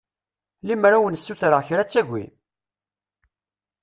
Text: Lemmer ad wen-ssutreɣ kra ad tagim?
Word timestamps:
Lemmer 0.67 0.93
ad 0.93 1.01
wen-ssutreɣ 1.03 1.61
kra 1.67 1.81
ad 1.83 1.89
tagim? 1.91 2.33